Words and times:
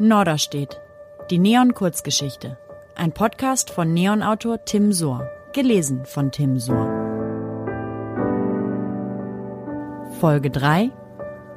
Norderstedt. 0.00 0.80
Die 1.28 1.40
Neon-Kurzgeschichte. 1.40 2.56
Ein 2.94 3.10
Podcast 3.10 3.70
von 3.70 3.92
Neon-Autor 3.92 4.64
Tim 4.64 4.92
Sohr. 4.92 5.28
Gelesen 5.52 6.04
von 6.04 6.30
Tim 6.30 6.60
Sohr. 6.60 6.86
Folge 10.20 10.52
3. 10.52 10.92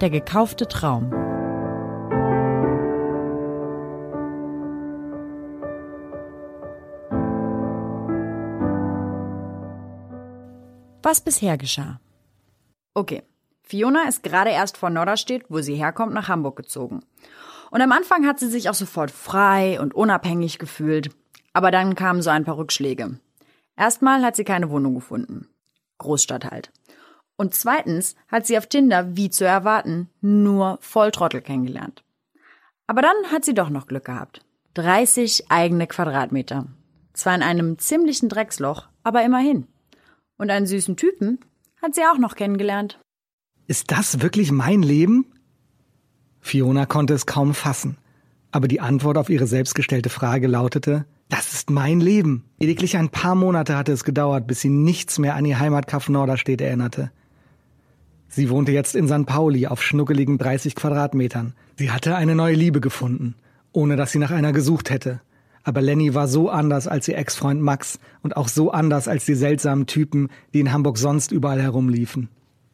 Der 0.02 0.10
gekaufte 0.10 0.68
Traum. 0.68 1.12
Was 11.04 11.22
bisher 11.22 11.60
geschah. 11.60 12.00
Okay. 12.96 13.22
Fiona 13.62 14.08
ist 14.08 14.24
gerade 14.24 14.50
erst 14.50 14.78
von 14.78 14.94
Norderstedt, 14.94 15.46
wo 15.48 15.62
sie 15.62 15.76
herkommt, 15.76 16.14
nach 16.14 16.28
Hamburg 16.28 16.56
gezogen. 16.56 17.02
Und 17.72 17.82
am 17.82 17.92
Anfang 17.94 18.28
hat 18.28 18.38
sie 18.38 18.50
sich 18.50 18.70
auch 18.70 18.76
sofort 18.76 19.12
frei 19.12 19.80
und 19.80 19.96
unabhängig 19.96 20.60
gefühlt. 20.60 21.10
Aber 21.54 21.72
dann 21.72 21.96
kamen 21.96 22.22
so 22.22 22.30
ein 22.30 22.44
paar 22.44 22.58
Rückschläge. 22.58 23.18
Erstmal 23.78 24.24
hat 24.24 24.36
sie 24.36 24.44
keine 24.44 24.70
Wohnung 24.70 24.94
gefunden. 24.94 25.48
Großstadt 25.98 26.52
halt. 26.52 26.72
Und 27.38 27.56
zweitens 27.56 28.16
hat 28.28 28.46
sie 28.46 28.58
auf 28.58 28.68
Tinder, 28.68 29.16
wie 29.16 29.30
zu 29.30 29.46
erwarten, 29.46 30.10
nur 30.20 30.78
Volltrottel 30.82 31.42
kennengelernt. 31.42 32.04
Aber 32.88 33.02
dann 33.02 33.16
hat 33.32 33.46
sie 33.46 33.54
doch 33.54 33.70
noch 33.70 33.88
Glück 33.88 34.06
gehabt. 34.06 34.46
30 34.74 35.50
eigene 35.50 35.88
Quadratmeter. 35.88 36.68
Zwar 37.14 37.36
in 37.36 37.42
einem 37.42 37.80
ziemlichen 37.80 38.28
Drecksloch, 38.28 38.88
aber 39.04 39.24
immerhin. 39.24 39.68
Und 40.38 40.50
einen 40.50 40.68
süßen 40.68 40.98
Typen 40.98 41.40
hat 41.82 41.96
sie 41.96 42.04
auch 42.04 42.18
noch 42.18 42.36
kennengelernt. 42.36 43.00
Ist 43.68 43.92
das 43.92 44.22
wirklich 44.22 44.52
mein 44.52 44.82
Leben? 44.82 45.31
Fiona 46.52 46.86
konnte 46.86 47.14
es 47.14 47.26
kaum 47.26 47.54
fassen, 47.54 47.96
aber 48.52 48.68
die 48.68 48.82
Antwort 48.82 49.18
auf 49.18 49.30
ihre 49.30 49.48
selbstgestellte 49.48 50.10
Frage 50.10 50.48
lautete, 50.48 51.06
das 51.30 51.54
ist 51.54 51.70
mein 51.70 52.02
Leben. 52.02 52.44
Lediglich 52.60 52.98
ein 52.98 53.08
paar 53.08 53.36
Monate 53.36 53.78
hatte 53.78 53.94
es 53.94 54.04
gedauert, 54.04 54.48
bis 54.48 54.60
sie 54.60 54.68
nichts 54.68 55.18
mehr 55.18 55.36
an 55.36 55.46
ihr 55.46 55.60
Heimatkaff 55.60 56.10
Norderstedt 56.10 56.60
erinnerte. 56.60 57.10
Sie 58.28 58.50
wohnte 58.50 58.74
jetzt 58.74 58.98
in 58.98 59.08
St. 59.08 59.26
Pauli 59.26 59.68
auf 59.68 59.82
schnuckeligen 59.82 60.38
30 60.38 60.76
Quadratmetern. 60.76 61.54
Sie 61.78 61.90
hatte 61.90 62.18
eine 62.18 62.36
neue 62.36 62.56
Liebe 62.56 62.82
gefunden, 62.82 63.36
ohne 63.72 63.96
dass 63.96 64.12
sie 64.12 64.20
nach 64.20 64.32
einer 64.32 64.52
gesucht 64.52 64.90
hätte. 64.90 65.22
Aber 65.64 65.80
Lenny 65.80 66.16
war 66.16 66.28
so 66.28 66.50
anders 66.50 66.86
als 66.86 67.08
ihr 67.08 67.18
Ex-Freund 67.18 67.62
Max 67.62 67.98
und 68.24 68.36
auch 68.36 68.50
so 68.50 68.72
anders 68.72 69.08
als 69.08 69.24
die 69.24 69.36
seltsamen 69.36 69.86
Typen, 69.86 70.28
die 70.54 70.60
in 70.60 70.74
Hamburg 70.74 70.98
sonst 70.98 71.32
überall 71.32 71.62
herumliefen. 71.62 72.28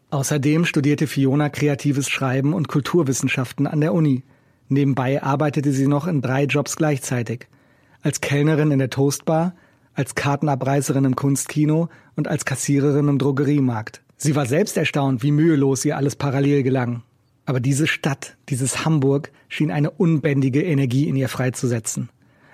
Außerdem 0.10 0.64
studierte 0.66 1.06
Fiona 1.06 1.50
kreatives 1.50 2.08
Schreiben 2.10 2.54
und 2.54 2.70
Kulturwissenschaften 2.70 3.68
an 3.68 3.82
der 3.82 3.94
Uni. 3.94 4.24
Nebenbei 4.70 5.22
arbeitete 5.22 5.74
sie 5.74 5.88
noch 5.88 6.08
in 6.08 6.22
drei 6.22 6.46
Jobs 6.46 6.78
gleichzeitig. 6.78 7.48
Als 8.02 8.22
Kellnerin 8.22 8.72
in 8.72 8.80
der 8.80 8.90
Toastbar, 8.90 9.54
als 9.94 10.16
Kartenabreißerin 10.16 11.04
im 11.04 11.16
Kunstkino 11.16 11.90
und 12.16 12.30
als 12.30 12.46
Kassiererin 12.46 13.10
im 13.10 13.18
Drogeriemarkt. 13.18 14.02
Sie 14.16 14.36
war 14.36 14.46
selbst 14.46 14.78
erstaunt, 14.78 15.24
wie 15.24 15.32
mühelos 15.32 15.84
ihr 15.84 15.98
alles 15.98 16.16
parallel 16.16 16.64
gelang. 16.64 17.04
Aber 17.46 17.60
diese 17.60 17.88
Stadt, 17.88 18.38
dieses 18.48 18.86
Hamburg, 18.86 19.32
schien 19.50 19.72
eine 19.72 19.92
unbändige 19.92 20.64
Energie 20.64 21.08
in 21.08 21.16
ihr 21.18 21.30
freizusetzen. 21.30 22.10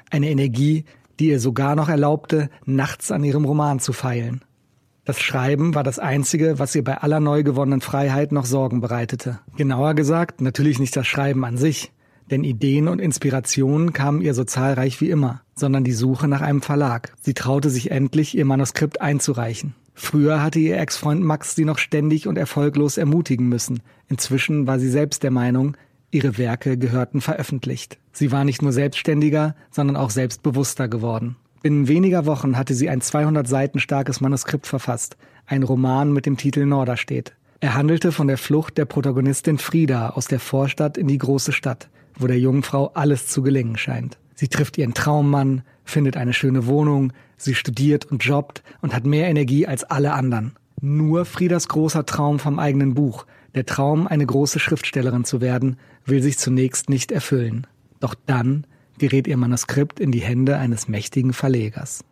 Eine 0.10 0.30
Energie, 0.30 0.86
die 1.20 1.30
ihr 1.30 1.40
sogar 1.40 1.76
noch 1.76 1.90
erlaubte, 1.90 2.50
nachts 2.66 3.12
an 3.12 3.24
ihrem 3.24 3.46
Roman 3.46 3.80
zu 3.80 3.94
feilen. 3.94 4.44
Das 5.06 5.20
Schreiben 5.20 5.76
war 5.76 5.84
das 5.84 6.00
Einzige, 6.00 6.60
was 6.60 6.74
ihr 6.76 6.84
bei 6.84 6.98
aller 7.00 7.20
neu 7.20 7.44
gewonnenen 7.44 7.82
Freiheit 7.82 8.32
noch 8.32 8.46
Sorgen 8.46 8.80
bereitete. 8.80 9.40
Genauer 9.58 9.96
gesagt, 9.96 10.40
natürlich 10.40 10.80
nicht 10.80 10.96
das 10.96 11.08
Schreiben 11.08 11.44
an 11.44 11.58
sich, 11.58 11.92
denn 12.32 12.46
Ideen 12.46 12.88
und 12.88 13.00
Inspirationen 13.00 13.92
kamen 13.92 14.22
ihr 14.22 14.34
so 14.34 14.46
zahlreich 14.46 15.02
wie 15.02 15.10
immer, 15.10 15.42
sondern 15.56 15.84
die 15.84 15.92
Suche 15.92 16.30
nach 16.30 16.40
einem 16.40 16.62
Verlag. 16.62 17.14
Sie 17.20 17.34
traute 17.34 17.70
sich 17.70 17.92
endlich, 17.92 18.38
ihr 18.38 18.46
Manuskript 18.46 19.02
einzureichen. 19.02 19.76
Früher 19.94 20.42
hatte 20.42 20.60
ihr 20.60 20.80
Ex-Freund 20.80 21.22
Max 21.22 21.54
sie 21.54 21.66
noch 21.66 21.80
ständig 21.80 22.26
und 22.26 22.38
erfolglos 22.38 22.98
ermutigen 22.98 23.50
müssen. 23.50 23.82
Inzwischen 24.08 24.68
war 24.68 24.80
sie 24.80 24.90
selbst 24.90 25.24
der 25.24 25.32
Meinung, 25.32 25.76
ihre 26.12 26.38
Werke 26.38 26.78
gehörten 26.78 27.20
veröffentlicht. 27.20 28.00
Sie 28.14 28.32
war 28.32 28.46
nicht 28.46 28.62
nur 28.62 28.72
selbstständiger, 28.72 29.56
sondern 29.70 29.98
auch 29.98 30.12
selbstbewusster 30.12 30.88
geworden. 30.88 31.36
Binnen 31.64 31.88
weniger 31.88 32.26
Wochen 32.26 32.58
hatte 32.58 32.74
sie 32.74 32.90
ein 32.90 33.00
200 33.00 33.48
Seiten 33.48 33.80
starkes 33.80 34.20
Manuskript 34.20 34.68
verfasst, 34.68 35.16
ein 35.46 35.64
Roman 35.64 36.12
mit 36.12 36.26
dem 36.26 36.36
Titel 36.36 36.66
Norderstedt. 36.66 37.38
Er 37.62 37.74
handelte 37.74 38.12
von 38.12 38.28
der 38.28 38.38
Flucht 38.38 38.78
der 38.78 38.84
Protagonistin 38.84 39.58
Frieda 39.58 40.10
aus 40.10 40.28
der 40.28 40.42
Vorstadt 40.42 40.98
in 40.98 41.08
die 41.08 41.18
große 41.18 41.54
Stadt, 41.54 41.88
wo 42.20 42.28
der 42.28 42.38
jungen 42.38 42.64
Frau 42.64 42.92
alles 42.96 43.28
zu 43.28 43.42
gelingen 43.42 43.78
scheint. 43.78 44.18
Sie 44.36 44.50
trifft 44.50 44.78
ihren 44.78 44.94
Traummann, 44.94 45.62
findet 45.86 46.18
eine 46.18 46.34
schöne 46.34 46.68
Wohnung, 46.68 47.14
sie 47.38 47.56
studiert 47.56 48.04
und 48.04 48.26
jobbt 48.26 48.62
und 48.82 48.94
hat 48.94 49.06
mehr 49.06 49.30
Energie 49.30 49.66
als 49.66 49.86
alle 49.86 50.12
anderen. 50.12 50.56
Nur 50.82 51.24
Friedas 51.24 51.70
großer 51.70 52.06
Traum 52.06 52.40
vom 52.40 52.60
eigenen 52.60 52.94
Buch, 52.94 53.26
der 53.56 53.66
Traum, 53.66 54.06
eine 54.06 54.26
große 54.26 54.60
Schriftstellerin 54.60 55.24
zu 55.24 55.40
werden, 55.40 55.78
will 56.04 56.22
sich 56.22 56.38
zunächst 56.38 56.90
nicht 56.90 57.10
erfüllen. 57.14 57.68
Doch 58.02 58.16
dann 58.26 58.68
gerät 58.98 59.28
ihr 59.28 59.38
Manuskript 59.38 60.00
in 60.00 60.12
die 60.12 60.22
Hände 60.22 60.58
eines 60.58 60.88
mächtigen 60.88 61.34
Verlegers. 61.34 62.04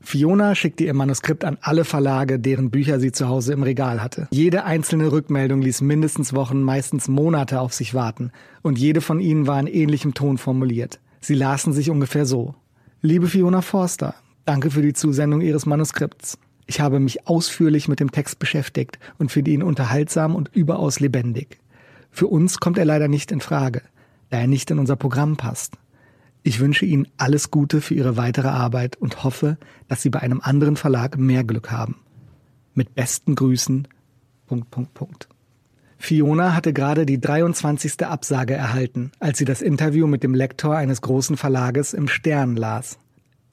Fiona 0.00 0.54
schickte 0.54 0.84
ihr 0.84 0.94
Manuskript 0.94 1.44
an 1.44 1.58
alle 1.60 1.84
Verlage, 1.84 2.38
deren 2.38 2.70
Bücher 2.70 3.00
sie 3.00 3.12
zu 3.12 3.28
Hause 3.28 3.52
im 3.52 3.62
Regal 3.62 4.02
hatte. 4.02 4.28
Jede 4.30 4.64
einzelne 4.64 5.10
Rückmeldung 5.10 5.60
ließ 5.60 5.80
mindestens 5.80 6.34
Wochen, 6.34 6.62
meistens 6.62 7.08
Monate 7.08 7.60
auf 7.60 7.74
sich 7.74 7.94
warten, 7.94 8.30
und 8.62 8.78
jede 8.78 9.00
von 9.00 9.20
ihnen 9.20 9.46
war 9.46 9.58
in 9.58 9.66
ähnlichem 9.66 10.14
Ton 10.14 10.38
formuliert. 10.38 11.00
Sie 11.20 11.34
lasen 11.34 11.72
sich 11.72 11.90
ungefähr 11.90 12.26
so. 12.26 12.54
Liebe 13.02 13.26
Fiona 13.26 13.60
Forster, 13.60 14.14
danke 14.44 14.70
für 14.70 14.82
die 14.82 14.92
Zusendung 14.92 15.40
Ihres 15.40 15.66
Manuskripts. 15.66 16.38
Ich 16.66 16.80
habe 16.80 17.00
mich 17.00 17.26
ausführlich 17.26 17.88
mit 17.88 17.98
dem 17.98 18.12
Text 18.12 18.38
beschäftigt 18.38 18.98
und 19.18 19.32
finde 19.32 19.50
ihn 19.50 19.62
unterhaltsam 19.62 20.34
und 20.34 20.50
überaus 20.54 21.00
lebendig. 21.00 21.58
Für 22.10 22.26
uns 22.28 22.60
kommt 22.60 22.78
er 22.78 22.84
leider 22.84 23.08
nicht 23.08 23.32
in 23.32 23.40
Frage, 23.40 23.82
da 24.30 24.38
er 24.38 24.46
nicht 24.46 24.70
in 24.70 24.78
unser 24.78 24.96
Programm 24.96 25.36
passt. 25.36 25.74
Ich 26.48 26.60
wünsche 26.60 26.86
Ihnen 26.86 27.06
alles 27.18 27.50
Gute 27.50 27.82
für 27.82 27.92
Ihre 27.92 28.16
weitere 28.16 28.48
Arbeit 28.48 28.96
und 28.96 29.22
hoffe, 29.22 29.58
dass 29.86 30.00
Sie 30.00 30.08
bei 30.08 30.20
einem 30.20 30.40
anderen 30.40 30.76
Verlag 30.76 31.18
mehr 31.18 31.44
Glück 31.44 31.70
haben. 31.70 31.96
Mit 32.72 32.94
besten 32.94 33.34
Grüßen. 33.34 33.86
Punkt, 34.46 34.70
Punkt, 34.70 34.94
Punkt. 34.94 35.28
Fiona 35.98 36.54
hatte 36.54 36.72
gerade 36.72 37.04
die 37.04 37.20
23. 37.20 38.06
Absage 38.06 38.54
erhalten, 38.54 39.12
als 39.20 39.36
sie 39.36 39.44
das 39.44 39.60
Interview 39.60 40.06
mit 40.06 40.22
dem 40.22 40.32
Lektor 40.32 40.74
eines 40.74 41.02
großen 41.02 41.36
Verlages 41.36 41.92
im 41.92 42.08
Stern 42.08 42.56
las. 42.56 42.98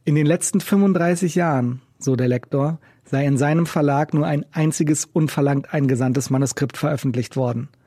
In 0.05 0.15
den 0.15 0.25
letzten 0.25 0.61
35 0.61 1.35
Jahren, 1.35 1.81
so 1.99 2.15
der 2.15 2.29
Lektor, 2.29 2.79
sei 3.03 3.25
in 3.25 3.37
seinem 3.37 3.65
Verlag 3.65 4.13
nur 4.13 4.25
ein 4.25 4.45
einziges 4.53 5.03
unverlangt 5.03 5.73
eingesandtes 5.73 6.29
Manuskript 6.29 6.77
veröffentlicht 6.77 7.35
worden– 7.35 7.67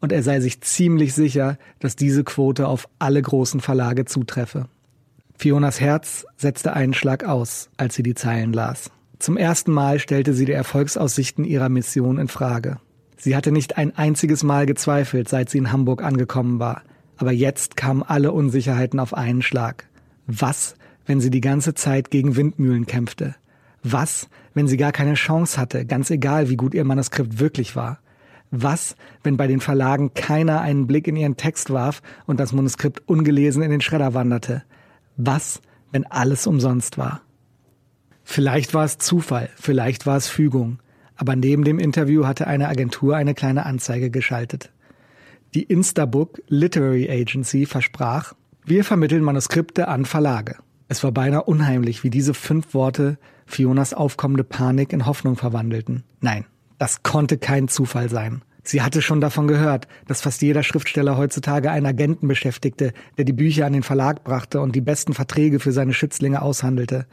und 0.00 0.12
er 0.12 0.22
sei 0.22 0.40
sich 0.40 0.60
ziemlich 0.60 1.14
sicher, 1.14 1.58
dass 1.78 1.96
diese 1.96 2.24
Quote 2.24 2.66
auf 2.68 2.88
alle 2.98 3.20
großen 3.20 3.60
Verlage 3.60 4.04
zutreffe. 4.04 4.66
Fionas 5.36 5.80
Herz 5.80 6.26
setzte 6.36 6.74
einen 6.74 6.94
Schlag 6.94 7.24
aus, 7.24 7.70
als 7.76 7.94
sie 7.94 8.02
die 8.02 8.14
Zeilen 8.14 8.52
las. 8.52 8.90
Zum 9.18 9.36
ersten 9.36 9.72
Mal 9.72 9.98
stellte 9.98 10.34
sie 10.34 10.44
die 10.44 10.52
Erfolgsaussichten 10.52 11.44
ihrer 11.44 11.68
Mission 11.68 12.18
in 12.18 12.28
Frage. 12.28 12.78
Sie 13.16 13.36
hatte 13.36 13.52
nicht 13.52 13.76
ein 13.76 13.94
einziges 13.96 14.42
Mal 14.42 14.64
gezweifelt, 14.64 15.28
seit 15.28 15.50
sie 15.50 15.58
in 15.58 15.72
Hamburg 15.72 16.02
angekommen 16.02 16.58
war, 16.58 16.82
aber 17.18 17.32
jetzt 17.32 17.76
kamen 17.76 18.02
alle 18.02 18.32
Unsicherheiten 18.32 18.98
auf 18.98 19.12
einen 19.12 19.42
Schlag. 19.42 19.86
Was, 20.26 20.74
wenn 21.04 21.20
sie 21.20 21.30
die 21.30 21.42
ganze 21.42 21.74
Zeit 21.74 22.10
gegen 22.10 22.36
Windmühlen 22.36 22.86
kämpfte? 22.86 23.34
Was, 23.82 24.28
wenn 24.54 24.68
sie 24.68 24.78
gar 24.78 24.92
keine 24.92 25.14
Chance 25.14 25.60
hatte, 25.60 25.84
ganz 25.84 26.10
egal, 26.10 26.48
wie 26.48 26.56
gut 26.56 26.72
ihr 26.72 26.84
Manuskript 26.84 27.38
wirklich 27.38 27.76
war? 27.76 27.98
Was, 28.50 28.96
wenn 29.22 29.36
bei 29.36 29.46
den 29.46 29.60
Verlagen 29.60 30.12
keiner 30.14 30.60
einen 30.60 30.86
Blick 30.86 31.06
in 31.06 31.16
ihren 31.16 31.36
Text 31.36 31.70
warf 31.70 32.02
und 32.26 32.40
das 32.40 32.52
Manuskript 32.52 33.06
ungelesen 33.08 33.62
in 33.62 33.70
den 33.70 33.80
Schredder 33.80 34.12
wanderte? 34.14 34.64
Was, 35.16 35.60
wenn 35.92 36.04
alles 36.06 36.46
umsonst 36.46 36.98
war? 36.98 37.22
Vielleicht 38.24 38.74
war 38.74 38.84
es 38.84 38.98
Zufall, 38.98 39.50
vielleicht 39.56 40.06
war 40.06 40.16
es 40.16 40.28
Fügung, 40.28 40.78
aber 41.16 41.36
neben 41.36 41.64
dem 41.64 41.78
Interview 41.78 42.26
hatte 42.26 42.46
eine 42.46 42.68
Agentur 42.68 43.16
eine 43.16 43.34
kleine 43.34 43.66
Anzeige 43.66 44.10
geschaltet. 44.10 44.70
Die 45.54 45.64
Instabook 45.64 46.40
Literary 46.48 47.10
Agency 47.10 47.66
versprach, 47.66 48.34
wir 48.64 48.84
vermitteln 48.84 49.24
Manuskripte 49.24 49.88
an 49.88 50.04
Verlage. 50.04 50.56
Es 50.86 51.02
war 51.02 51.12
beinahe 51.12 51.42
unheimlich, 51.42 52.04
wie 52.04 52.10
diese 52.10 52.34
fünf 52.34 52.74
Worte 52.74 53.18
Fionas 53.46 53.94
aufkommende 53.94 54.44
Panik 54.44 54.92
in 54.92 55.06
Hoffnung 55.06 55.36
verwandelten. 55.36 56.04
Nein, 56.20 56.46
das 56.78 57.02
konnte 57.02 57.36
kein 57.36 57.68
Zufall 57.68 58.08
sein. 58.08 58.42
Sie 58.70 58.82
hatte 58.82 59.02
schon 59.02 59.20
davon 59.20 59.48
gehört, 59.48 59.88
dass 60.06 60.20
fast 60.20 60.42
jeder 60.42 60.62
Schriftsteller 60.62 61.16
heutzutage 61.16 61.72
einen 61.72 61.86
Agenten 61.86 62.28
beschäftigte, 62.28 62.92
der 63.18 63.24
die 63.24 63.32
Bücher 63.32 63.66
an 63.66 63.72
den 63.72 63.82
Verlag 63.82 64.22
brachte 64.22 64.60
und 64.60 64.76
die 64.76 64.80
besten 64.80 65.12
Verträge 65.12 65.58
für 65.58 65.72
seine 65.72 65.92
Schützlinge 65.92 66.40
aushandelte. 66.40 67.06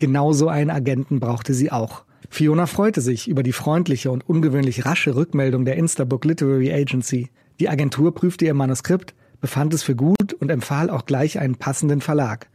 Genauso 0.00 0.48
einen 0.48 0.70
Agenten 0.70 1.20
brauchte 1.20 1.54
sie 1.54 1.70
auch. 1.70 2.04
Fiona 2.30 2.66
freute 2.66 3.00
sich 3.00 3.28
über 3.28 3.44
die 3.44 3.52
freundliche 3.52 4.10
und 4.10 4.28
ungewöhnlich 4.28 4.86
rasche 4.86 5.14
Rückmeldung 5.14 5.64
der 5.64 5.76
Instabook 5.76 6.24
Literary 6.24 6.72
Agency. 6.72 7.30
Die 7.60 7.68
Agentur 7.68 8.12
prüfte 8.12 8.46
ihr 8.46 8.54
Manuskript, 8.54 9.14
befand 9.40 9.72
es 9.72 9.84
für 9.84 9.94
gut 9.94 10.32
und 10.32 10.50
empfahl 10.50 10.90
auch 10.90 11.06
gleich 11.06 11.38
einen 11.38 11.54
passenden 11.54 12.00
Verlag. 12.00 12.48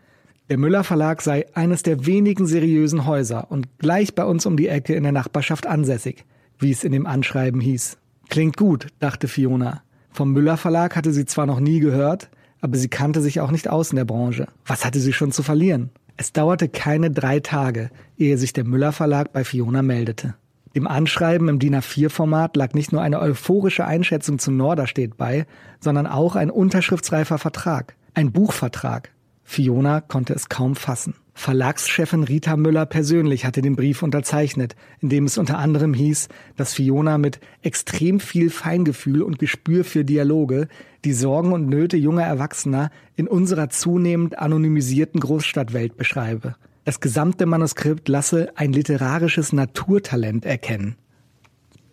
Der 0.49 0.57
Müller 0.57 0.83
Verlag 0.83 1.21
sei 1.21 1.45
eines 1.53 1.83
der 1.83 2.05
wenigen 2.05 2.45
seriösen 2.45 3.05
Häuser 3.05 3.49
und 3.51 3.69
gleich 3.77 4.15
bei 4.15 4.25
uns 4.25 4.45
um 4.45 4.57
die 4.57 4.67
Ecke 4.67 4.95
in 4.95 5.03
der 5.03 5.13
Nachbarschaft 5.13 5.65
ansässig, 5.65 6.25
wie 6.57 6.71
es 6.71 6.83
in 6.83 6.91
dem 6.91 7.05
Anschreiben 7.05 7.61
hieß. 7.61 7.97
Klingt 8.29 8.57
gut, 8.57 8.87
dachte 8.99 9.27
Fiona. 9.27 9.81
Vom 10.11 10.31
Müller 10.31 10.57
Verlag 10.57 10.95
hatte 10.95 11.11
sie 11.11 11.25
zwar 11.25 11.45
noch 11.45 11.59
nie 11.59 11.79
gehört, 11.79 12.29
aber 12.61 12.77
sie 12.77 12.87
kannte 12.87 13.21
sich 13.21 13.39
auch 13.39 13.51
nicht 13.51 13.69
aus 13.69 13.91
in 13.91 13.95
der 13.95 14.05
Branche. 14.05 14.47
Was 14.65 14.85
hatte 14.85 14.99
sie 14.99 15.13
schon 15.13 15.31
zu 15.31 15.43
verlieren? 15.43 15.89
Es 16.17 16.33
dauerte 16.33 16.69
keine 16.69 17.09
drei 17.11 17.39
Tage, 17.39 17.89
ehe 18.17 18.37
sich 18.37 18.53
der 18.53 18.65
Müller 18.65 18.91
Verlag 18.91 19.31
bei 19.33 19.43
Fiona 19.43 19.81
meldete. 19.81 20.35
Dem 20.75 20.85
Anschreiben 20.85 21.47
im 21.47 21.57
DIN 21.57 21.75
A4-Format 21.75 22.55
lag 22.55 22.73
nicht 22.73 22.91
nur 22.91 23.01
eine 23.01 23.19
euphorische 23.19 23.85
Einschätzung 23.85 24.37
zu 24.37 24.51
Norderstedt 24.51 25.17
bei, 25.17 25.47
sondern 25.79 26.05
auch 26.05 26.35
ein 26.35 26.51
unterschriftsreifer 26.51 27.39
Vertrag, 27.39 27.95
ein 28.13 28.31
Buchvertrag. 28.31 29.11
Fiona 29.43 30.01
konnte 30.01 30.33
es 30.33 30.49
kaum 30.49 30.75
fassen. 30.75 31.15
Verlagschefin 31.39 32.25
Rita 32.25 32.57
Müller 32.57 32.85
persönlich 32.85 33.45
hatte 33.45 33.61
den 33.61 33.77
Brief 33.77 34.03
unterzeichnet, 34.03 34.75
in 34.99 35.07
dem 35.07 35.23
es 35.23 35.37
unter 35.37 35.57
anderem 35.57 35.93
hieß, 35.93 36.27
dass 36.57 36.73
Fiona 36.73 37.17
mit 37.17 37.39
extrem 37.61 38.19
viel 38.19 38.49
Feingefühl 38.49 39.21
und 39.21 39.39
Gespür 39.39 39.85
für 39.85 40.03
Dialoge 40.03 40.67
die 41.05 41.13
Sorgen 41.13 41.53
und 41.53 41.69
Nöte 41.69 41.95
junger 41.95 42.23
Erwachsener 42.23 42.91
in 43.15 43.25
unserer 43.25 43.69
zunehmend 43.69 44.37
anonymisierten 44.37 45.21
Großstadtwelt 45.21 45.95
beschreibe. 45.95 46.57
Das 46.83 46.99
gesamte 46.99 47.45
Manuskript 47.45 48.09
lasse 48.09 48.51
ein 48.57 48.73
literarisches 48.73 49.53
Naturtalent 49.53 50.43
erkennen. 50.43 50.97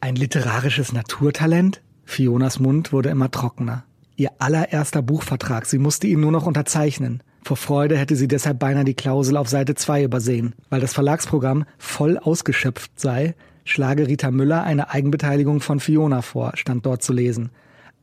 Ein 0.01 0.17
literarisches 0.17 0.93
Naturtalent? 0.93 1.83
Fionas 2.05 2.59
Mund 2.59 2.93
wurde 2.93 3.11
immer 3.11 3.31
trockener. 3.31 3.85
Ihr 4.17 4.31
allererster 4.41 5.03
Buchvertrag, 5.03 5.67
sie 5.67 5.79
musste 5.79 6.09
ihn 6.09 6.19
nur 6.19 6.33
noch 6.33 6.47
unterzeichnen. 6.47 7.23
Vor 7.47 7.57
Freude 7.57 7.97
hätte 7.97 8.17
sie 8.17 8.27
deshalb 8.27 8.59
beinahe 8.59 8.85
die 8.85 8.95
Klausel 8.95 9.37
auf 9.37 9.49
Seite 9.49 9.77
2 9.77 10.03
übersehen. 10.03 10.57
Weil 10.69 10.81
das 10.81 10.95
Verlagsprogramm 10.95 11.65
voll 11.79 12.19
ausgeschöpft 12.19 12.99
sei, 12.99 13.37
schlage 13.65 14.09
Rita 14.09 14.33
Müller 14.33 14.65
eine 14.65 14.91
Eigenbeteiligung 14.91 15.61
von 15.61 15.79
Fiona 15.79 16.23
vor, 16.23 16.57
stand 16.57 16.85
dort 16.85 17.05
zu 17.05 17.13
lesen. 17.13 17.51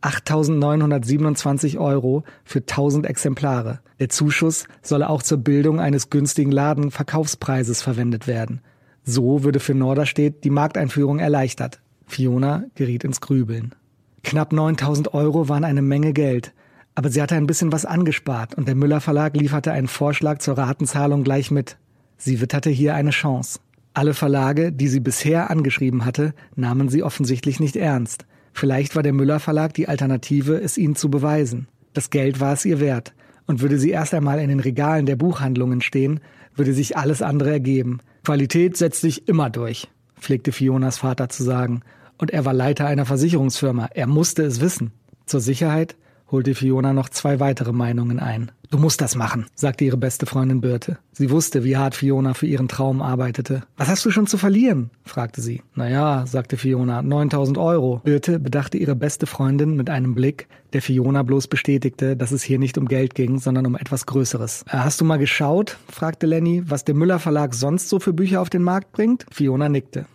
8.927 0.02 1.78
Euro 1.78 2.24
für 2.46 2.60
1000 2.60 3.06
Exemplare. 3.06 3.82
Der 4.00 4.08
Zuschuss 4.08 4.64
solle 4.82 5.10
auch 5.10 5.22
zur 5.22 5.40
Bildung 5.40 5.82
eines 5.82 6.10
günstigen 6.10 6.54
Ladenverkaufspreises 6.54 7.82
verwendet 7.82 8.28
werden. 8.28 8.62
So 9.04 9.44
würde 9.44 9.60
für 9.60 9.76
Norderstedt 9.76 10.46
die 10.46 10.52
Markteinführung 10.52 11.20
erleichtert. 11.20 11.82
Fiona 12.08 12.64
geriet 12.76 13.04
ins 13.04 13.20
Grübeln. 13.20 13.76
Knapp 14.24 14.54
9000 14.54 15.14
Euro 15.14 15.50
waren 15.50 15.66
eine 15.66 15.82
Menge 15.82 16.14
Geld. 16.14 16.54
Aber 16.96 17.10
sie 17.10 17.22
hatte 17.22 17.36
ein 17.36 17.48
bisschen 17.48 17.72
was 17.72 17.86
angespart 17.86 18.56
und 18.56 18.68
der 18.68 18.76
Müller 18.76 19.02
Verlag 19.02 19.36
lieferte 19.36 19.72
einen 19.72 19.88
Vorschlag 19.88 20.40
zur 20.40 20.58
Ratenzahlung 20.58 21.24
gleich 21.24 21.50
mit. 21.50 21.78
Sie 22.18 22.40
witterte 22.40 22.70
hier 22.70 22.96
eine 22.96 23.10
Chance. 23.10 23.60
Alle 23.96 24.14
Verlage, 24.14 24.72
die 24.72 24.88
sie 24.88 25.00
bisher 25.00 25.50
angeschrieben 25.50 26.06
hatte, 26.06 26.34
nahmen 26.56 26.90
sie 26.90 27.04
offensichtlich 27.04 27.60
nicht 27.60 27.76
ernst. 27.76 28.26
Vielleicht 28.54 28.96
war 28.96 29.04
der 29.04 29.14
Müller 29.14 29.40
Verlag 29.40 29.74
die 29.74 29.88
Alternative, 29.88 30.56
es 30.56 30.78
ihnen 30.78 30.96
zu 30.96 31.10
beweisen. 31.10 31.68
Das 31.94 32.10
Geld 32.10 32.40
war 32.40 32.54
es 32.54 32.66
ihr 32.66 32.80
wert. 32.80 33.14
Und 33.46 33.62
würde 33.62 33.78
sie 33.78 33.90
erst 33.90 34.14
einmal 34.14 34.40
in 34.40 34.50
den 34.50 34.62
Regalen 34.62 35.06
der 35.06 35.16
Buchhandlungen 35.16 35.82
stehen, 35.82 36.22
würde 36.56 36.74
sich 36.74 36.98
alles 36.98 37.22
andere 37.22 37.52
ergeben. 37.52 38.00
Qualität 38.24 38.78
setzt 38.78 39.02
sich 39.02 39.28
immer 39.28 39.50
durch, 39.50 39.90
pflegte 40.20 40.52
Fionas 40.52 41.00
Vater 41.00 41.28
zu 41.30 41.44
sagen. 41.44 41.82
Und 42.18 42.32
er 42.32 42.46
war 42.46 42.54
Leiter 42.54 42.88
einer 42.88 43.06
Versicherungsfirma. 43.06 43.90
Er 43.94 44.08
musste 44.08 44.44
es 44.44 44.62
wissen. 44.62 44.92
Zur 45.26 45.42
Sicherheit 45.42 45.96
holte 46.34 46.56
Fiona 46.56 46.92
noch 46.92 47.08
zwei 47.10 47.40
weitere 47.40 47.72
Meinungen 47.72 48.20
ein. 48.20 48.52
Du 48.72 48.80
musst 48.80 49.02
das 49.02 49.16
machen, 49.16 49.46
sagte 49.54 49.86
ihre 49.86 49.98
beste 49.98 50.26
Freundin 50.26 50.60
Birte. 50.60 50.98
Sie 51.12 51.30
wusste, 51.30 51.64
wie 51.64 51.78
hart 51.78 51.94
Fiona 51.94 52.34
für 52.34 52.48
ihren 52.48 52.68
Traum 52.68 53.04
arbeitete. 53.04 53.62
Was 53.78 53.88
hast 53.88 54.04
du 54.04 54.10
schon 54.10 54.26
zu 54.26 54.40
verlieren? 54.40 54.90
fragte 55.06 55.42
sie. 55.42 55.62
Naja, 55.76 56.26
sagte 56.26 56.58
Fiona, 56.58 57.04
9000 57.04 57.60
Euro. 57.60 58.02
Birte 58.04 58.40
bedachte 58.40 58.80
ihre 58.80 58.96
beste 58.96 59.28
Freundin 59.28 59.76
mit 59.76 59.92
einem 59.92 60.16
Blick, 60.16 60.48
der 60.74 60.82
Fiona 60.82 61.22
bloß 61.22 61.48
bestätigte, 61.48 62.18
dass 62.18 62.32
es 62.32 62.42
hier 62.42 62.58
nicht 62.58 62.80
um 62.80 62.88
Geld 62.88 63.14
ging, 63.14 63.38
sondern 63.38 63.68
um 63.68 63.76
etwas 63.76 64.08
Größeres. 64.08 64.66
Äh, 64.68 64.78
hast 64.78 65.00
du 65.00 65.06
mal 65.06 65.20
geschaut, 65.20 65.78
fragte 65.88 66.26
Lenny, 66.26 66.64
was 66.66 66.84
der 66.84 66.96
Müller 66.96 67.20
Verlag 67.20 67.54
sonst 67.54 67.90
so 67.90 68.00
für 68.00 68.12
Bücher 68.12 68.42
auf 68.42 68.50
den 68.50 68.64
Markt 68.64 68.92
bringt? 68.92 69.28
Fiona 69.32 69.70
nickte. 69.70 70.08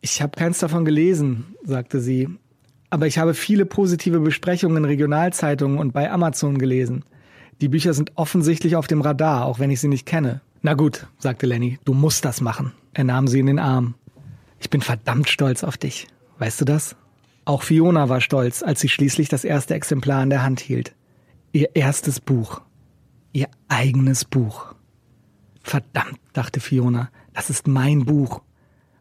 Ich 0.00 0.22
habe 0.22 0.38
keins 0.38 0.58
davon 0.58 0.86
gelesen, 0.86 1.54
sagte 1.64 2.00
sie. 2.00 2.30
Aber 2.96 3.06
ich 3.06 3.18
habe 3.18 3.34
viele 3.34 3.66
positive 3.66 4.20
Besprechungen 4.20 4.78
in 4.78 4.84
Regionalzeitungen 4.86 5.76
und 5.76 5.92
bei 5.92 6.10
Amazon 6.10 6.56
gelesen. 6.56 7.04
Die 7.60 7.68
Bücher 7.68 7.92
sind 7.92 8.12
offensichtlich 8.14 8.74
auf 8.74 8.86
dem 8.86 9.02
Radar, 9.02 9.44
auch 9.44 9.58
wenn 9.58 9.70
ich 9.70 9.82
sie 9.82 9.88
nicht 9.88 10.06
kenne. 10.06 10.40
Na 10.62 10.72
gut, 10.72 11.06
sagte 11.18 11.44
Lenny, 11.44 11.78
du 11.84 11.92
musst 11.92 12.24
das 12.24 12.40
machen. 12.40 12.72
Er 12.94 13.04
nahm 13.04 13.28
sie 13.28 13.38
in 13.38 13.48
den 13.48 13.58
Arm. 13.58 13.96
Ich 14.60 14.70
bin 14.70 14.80
verdammt 14.80 15.28
stolz 15.28 15.62
auf 15.62 15.76
dich. 15.76 16.06
Weißt 16.38 16.58
du 16.58 16.64
das? 16.64 16.96
Auch 17.44 17.64
Fiona 17.64 18.08
war 18.08 18.22
stolz, 18.22 18.62
als 18.62 18.80
sie 18.80 18.88
schließlich 18.88 19.28
das 19.28 19.44
erste 19.44 19.74
Exemplar 19.74 20.22
in 20.22 20.30
der 20.30 20.42
Hand 20.42 20.60
hielt. 20.60 20.94
Ihr 21.52 21.76
erstes 21.76 22.18
Buch. 22.18 22.62
Ihr 23.34 23.48
eigenes 23.68 24.24
Buch. 24.24 24.74
Verdammt, 25.62 26.18
dachte 26.32 26.60
Fiona, 26.60 27.10
das 27.34 27.50
ist 27.50 27.68
mein 27.68 28.06
Buch. 28.06 28.40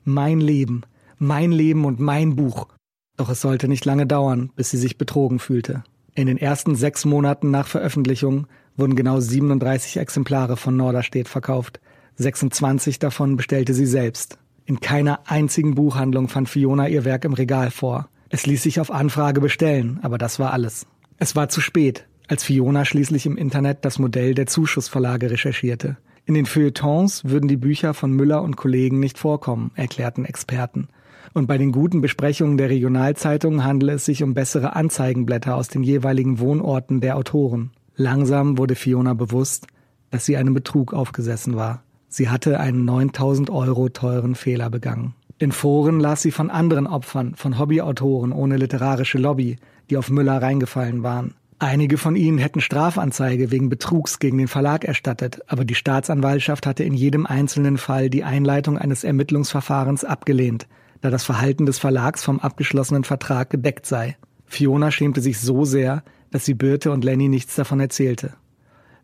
Mein 0.04 0.42
Leben. 0.42 0.82
Mein 1.18 1.54
Leben 1.54 1.86
und 1.86 2.02
mein 2.02 2.36
Buch. 2.36 2.68
Doch 3.18 3.30
es 3.30 3.42
sollte 3.42 3.68
nicht 3.68 3.86
lange 3.86 4.06
dauern, 4.06 4.52
bis 4.56 4.70
sie 4.70 4.78
sich 4.78 4.98
betrogen 4.98 5.40
fühlte. 5.40 5.84
In 6.14 6.28
den 6.28 6.38
ersten 6.38 6.76
sechs 6.76 7.06
Monaten 7.06 7.52
nach 7.52 7.68
Veröffentlichung 7.68 8.48
wurden 8.78 8.96
genau 8.96 9.20
37 9.20 9.98
Exemplare 9.98 10.58
von 10.58 10.76
Norderstedt 10.76 11.28
verkauft. 11.28 11.80
26 12.18 13.00
davon 13.00 13.36
bestellte 13.36 13.74
sie 13.74 13.86
selbst. 13.86 14.38
In 14.66 14.80
keiner 14.80 15.20
einzigen 15.30 15.76
Buchhandlung 15.76 16.28
fand 16.28 16.50
Fiona 16.50 16.88
ihr 16.88 17.06
Werk 17.06 17.26
im 17.26 17.34
Regal 17.34 17.72
vor. 17.72 18.10
Es 18.30 18.46
ließ 18.46 18.64
sich 18.64 18.80
auf 18.80 18.92
Anfrage 18.92 19.42
bestellen, 19.42 20.00
aber 20.02 20.18
das 20.18 20.40
war 20.40 20.52
alles. 20.52 20.88
Es 21.18 21.36
war 21.36 21.50
zu 21.50 21.62
spät, 21.62 22.08
als 22.28 22.44
Fiona 22.44 22.84
schließlich 22.84 23.26
im 23.26 23.38
Internet 23.38 23.86
das 23.86 24.00
Modell 24.00 24.34
der 24.34 24.48
Zuschussverlage 24.48 25.30
recherchierte. 25.30 25.98
In 26.26 26.34
den 26.34 26.48
Feuilletons 26.48 27.24
würden 27.26 27.48
die 27.48 27.58
Bücher 27.58 27.94
von 27.94 28.12
Müller 28.12 28.42
und 28.42 28.58
Kollegen 28.58 29.00
nicht 29.00 29.20
vorkommen, 29.20 29.72
erklärten 29.76 30.26
Experten. 30.26 30.88
Und 31.36 31.48
bei 31.48 31.58
den 31.58 31.74
guten 31.74 32.00
Besprechungen 32.00 32.56
der 32.58 32.70
Regionalzeitungen 32.70 33.66
handele 33.66 33.92
es 33.92 34.06
sich 34.06 34.24
um 34.24 34.34
bessere 34.34 34.74
Anzeigenblätter 34.74 35.58
aus 35.58 35.68
den 35.68 35.84
jeweiligen 35.84 36.40
Wohnorten 36.40 37.02
der 37.02 37.18
Autoren. 37.18 37.72
Langsam 37.98 38.58
wurde 38.58 38.76
Fiona 38.76 39.14
bewusst, 39.16 39.68
dass 40.12 40.26
sie 40.26 40.38
einem 40.38 40.54
Betrug 40.54 40.94
aufgesessen 40.94 41.58
war. 41.58 41.84
Sie 42.08 42.30
hatte 42.30 42.62
einen 42.62 42.86
9000 42.86 43.50
Euro 43.50 43.90
teuren 43.90 44.36
Fehler 44.36 44.70
begangen. 44.70 45.14
In 45.38 45.52
Foren 45.52 46.00
las 46.00 46.22
sie 46.22 46.32
von 46.32 46.50
anderen 46.50 46.88
Opfern, 46.88 47.36
von 47.36 47.60
Hobbyautoren 47.60 48.32
ohne 48.32 48.56
literarische 48.56 49.18
Lobby, 49.18 49.58
die 49.90 49.98
auf 49.98 50.10
Müller 50.10 50.42
reingefallen 50.42 51.04
waren. 51.04 51.34
Einige 51.60 51.98
von 51.98 52.16
ihnen 52.16 52.38
hätten 52.38 52.62
Strafanzeige 52.62 53.52
wegen 53.52 53.68
Betrugs 53.68 54.20
gegen 54.20 54.38
den 54.38 54.48
Verlag 54.48 54.86
erstattet, 54.86 55.42
aber 55.48 55.66
die 55.66 55.76
Staatsanwaltschaft 55.76 56.66
hatte 56.66 56.86
in 56.86 56.94
jedem 56.94 57.26
einzelnen 57.26 57.78
Fall 57.78 58.10
die 58.10 58.24
Einleitung 58.24 58.78
eines 58.78 59.04
Ermittlungsverfahrens 59.04 60.06
abgelehnt, 60.06 60.66
da 61.06 61.12
das 61.12 61.24
Verhalten 61.24 61.68
des 61.68 61.78
Verlags 61.78 62.24
vom 62.24 62.40
abgeschlossenen 62.40 63.04
Vertrag 63.04 63.52
gedeckt 63.52 63.86
sei. 63.86 64.18
Fiona 64.48 64.90
schämte 64.90 65.22
sich 65.22 65.40
so 65.40 65.64
sehr, 65.64 66.04
dass 66.32 66.46
sie 66.46 66.56
Birte 66.56 66.92
und 66.92 67.04
Lenny 67.04 67.30
nichts 67.30 67.54
davon 67.54 67.80
erzählte. 67.80 68.34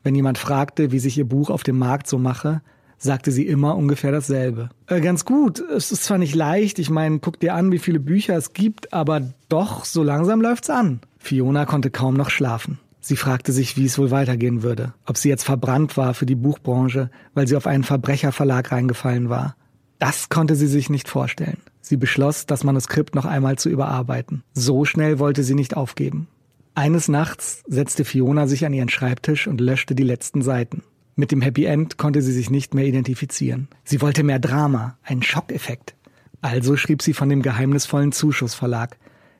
Wenn 0.03 0.15
jemand 0.15 0.39
fragte, 0.39 0.91
wie 0.91 0.98
sich 0.98 1.17
ihr 1.20 1.25
Buch 1.25 1.51
auf 1.51 1.62
dem 1.62 1.77
Markt 1.77 2.08
so 2.08 2.17
mache, 2.17 2.62
sagte 2.98 3.31
sie 3.31 3.46
immer 3.46 3.77
ungefähr 3.77 4.12
dasselbe. 4.12 4.70
Äh, 4.88 5.00
ganz 5.01 5.25
gut, 5.25 5.60
es 5.60 5.91
ist 5.91 6.03
zwar 6.03 6.17
nicht 6.17 6.34
leicht, 6.34 6.79
ich 6.79 6.89
meine, 6.89 7.20
guck 7.20 7.39
dir 7.39 7.53
an, 7.53 7.72
wie 7.72 7.79
viele 7.79 8.00
Bücher 8.00 8.36
es 8.36 8.53
gibt, 8.53 8.93
aber 8.93 9.22
doch, 9.48 9.86
so 9.86 10.01
langsam 10.01 10.41
läuft's 10.41 10.72
an. 10.72 11.01
Fiona 11.20 11.65
konnte 11.65 11.91
kaum 11.91 12.15
noch 12.15 12.31
schlafen. 12.31 12.79
Sie 13.00 13.15
fragte 13.15 13.51
sich, 13.51 13.77
wie 13.77 13.86
es 13.86 14.00
wohl 14.00 14.10
weitergehen 14.10 14.63
würde, 14.63 14.93
ob 15.05 15.17
sie 15.17 15.29
jetzt 15.29 15.43
verbrannt 15.43 15.98
war 15.98 16.15
für 16.15 16.25
die 16.25 16.36
Buchbranche, 16.36 17.12
weil 17.36 17.48
sie 17.48 17.55
auf 17.55 17.67
einen 17.67 17.84
Verbrecherverlag 17.84 18.72
reingefallen 18.72 19.29
war. 19.29 19.55
Das 20.00 20.29
konnte 20.29 20.55
sie 20.55 20.67
sich 20.67 20.89
nicht 20.89 21.08
vorstellen. 21.08 21.62
Sie 21.81 21.97
beschloss, 21.97 22.45
das 22.45 22.63
Manuskript 22.63 23.15
noch 23.15 23.25
einmal 23.25 23.57
zu 23.57 23.69
überarbeiten. 23.69 24.43
So 24.53 24.85
schnell 24.85 25.19
wollte 25.19 25.43
sie 25.43 25.55
nicht 25.55 25.75
aufgeben. 25.75 26.27
Eines 26.75 27.09
Nachts 27.09 27.63
setzte 27.67 28.05
Fiona 28.05 28.47
sich 28.47 28.65
an 28.65 28.73
ihren 28.73 28.89
Schreibtisch 28.89 29.47
und 29.47 29.59
löschte 29.59 29.93
die 29.93 30.03
letzten 30.03 30.41
Seiten. 30.41 30.83
Mit 31.15 31.31
dem 31.31 31.41
Happy 31.41 31.65
End 31.65 31.97
konnte 31.97 32.21
sie 32.21 32.31
sich 32.31 32.50
nicht 32.50 32.73
mehr 32.73 32.85
identifizieren. 32.85 33.67
Sie 33.83 34.01
wollte 34.01 34.23
mehr 34.23 34.39
Drama, 34.39 34.97
einen 35.03 35.23
Schockeffekt. 35.23 35.95
Also 36.41 36.77
schrieb 36.77 37.01
sie 37.01 37.13
von 37.13 37.29
dem 37.29 37.41
geheimnisvollen 37.41 38.11
Zuschussverlag, 38.11 38.97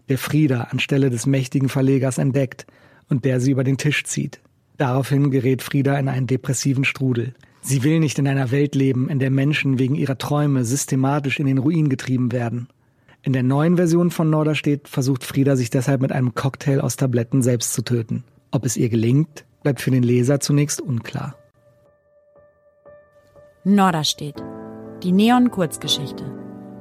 der 0.10 0.18
Frieda 0.18 0.64
anstelle 0.64 1.10
des 1.10 1.26
mächtigen 1.26 1.70
Verlegers 1.70 2.18
entdeckt 2.18 2.68
und 3.08 3.24
der 3.24 3.40
sie 3.40 3.52
über 3.52 3.64
den 3.64 3.78
Tisch 3.78 4.04
zieht. 4.04 4.42
Daraufhin 4.78 5.32
gerät 5.32 5.62
Frieda 5.62 5.98
in 5.98 6.10
einen 6.10 6.28
depressiven 6.28 6.84
Strudel. 6.84 7.34
Sie 7.62 7.84
will 7.84 8.00
nicht 8.00 8.18
in 8.18 8.28
einer 8.28 8.52
Welt 8.52 8.76
leben, 8.76 9.08
in 9.08 9.20
der 9.20 9.30
Menschen 9.30 9.78
wegen 9.78 9.96
ihrer 9.96 10.18
Träume 10.18 10.66
systematisch 10.66 11.40
in 11.40 11.46
den 11.46 11.60
Ruin 11.60 11.90
getrieben 11.90 12.32
werden. 12.32 12.68
In 13.22 13.34
der 13.34 13.44
neuen 13.44 13.78
Version 13.78 14.10
von 14.10 14.32
Norderstedt 14.32 14.88
versucht 14.88 15.24
Frieda 15.24 15.56
sich 15.56 15.70
deshalb 15.70 16.02
mit 16.02 16.12
einem 16.12 16.34
Cocktail 16.34 16.82
aus 16.82 16.96
Tabletten 16.96 17.44
selbst 17.44 17.74
zu 17.74 17.84
töten. 17.84 18.24
Ob 18.50 18.66
es 18.66 18.78
ihr 18.78 18.90
gelingt, 18.90 19.46
bleibt 19.62 19.80
für 19.80 19.92
den 19.92 20.02
Leser 20.02 20.40
zunächst 20.40 20.82
unklar. 20.82 21.36
Norderstedt. 23.64 24.44
Die 25.04 25.12
Neon-Kurzgeschichte. 25.12 26.26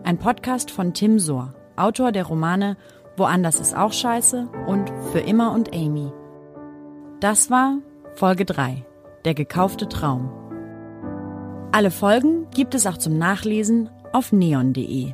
Ein 0.02 0.18
Podcast 0.18 0.70
von 0.70 0.94
Tim 0.94 1.18
Sohr, 1.18 1.54
Autor 1.76 2.10
der 2.10 2.24
Romane 2.24 2.78
Woanders 3.18 3.60
ist 3.60 3.76
auch 3.76 3.92
scheiße 3.92 4.48
und 4.66 4.90
Für 5.12 5.20
immer 5.20 5.52
und 5.52 5.74
Amy. 5.74 6.10
Das 7.20 7.50
war 7.50 7.78
Folge 8.14 8.46
3. 8.46 8.86
Der 9.26 9.34
gekaufte 9.34 9.88
Traum. 9.90 10.30
Alle 11.72 11.92
Folgen 11.92 12.48
gibt 12.52 12.74
es 12.74 12.84
auch 12.86 12.98
zum 12.98 13.16
Nachlesen 13.16 13.90
auf 14.12 14.32
neon.de. 14.32 15.12